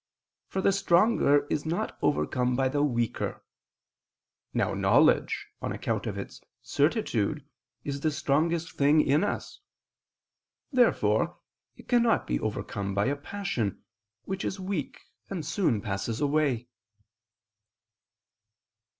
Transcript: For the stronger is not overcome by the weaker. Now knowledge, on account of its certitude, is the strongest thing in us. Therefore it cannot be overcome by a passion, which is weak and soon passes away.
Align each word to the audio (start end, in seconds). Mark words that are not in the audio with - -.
For 0.47 0.61
the 0.63 0.71
stronger 0.71 1.45
is 1.51 1.63
not 1.63 1.95
overcome 2.01 2.55
by 2.55 2.69
the 2.69 2.81
weaker. 2.81 3.43
Now 4.51 4.73
knowledge, 4.73 5.45
on 5.61 5.71
account 5.71 6.07
of 6.07 6.17
its 6.17 6.41
certitude, 6.63 7.45
is 7.83 7.99
the 7.99 8.09
strongest 8.09 8.71
thing 8.71 9.01
in 9.01 9.23
us. 9.23 9.59
Therefore 10.71 11.37
it 11.75 11.87
cannot 11.87 12.25
be 12.25 12.39
overcome 12.39 12.95
by 12.95 13.05
a 13.05 13.15
passion, 13.15 13.83
which 14.25 14.43
is 14.43 14.59
weak 14.59 15.01
and 15.29 15.45
soon 15.45 15.81
passes 15.81 16.19
away. 16.19 16.67